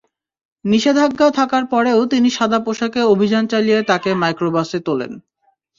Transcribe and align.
নিষেধাজ্ঞা 0.65 1.27
থাকার 1.31 1.63
পরেও 1.65 1.99
তিনি 2.05 2.29
সাদা 2.29 2.59
পোশাকে 2.59 3.01
অভিযান 3.13 3.43
চালিয়ে 3.47 3.79
তাঁকে 3.83 4.11
মাইক্রোবাসে 4.21 4.79
তোলেন। 4.87 5.11